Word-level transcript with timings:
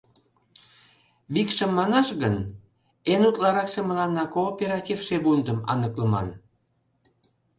Викшым 1.33 1.71
манаш 1.79 2.07
гын, 2.21 2.35
эн 3.13 3.21
утларакше 3.29 3.81
мыланна 3.85 4.25
кооператив 4.35 4.99
шийвундым 5.07 5.59
аныклыман. 5.71 6.27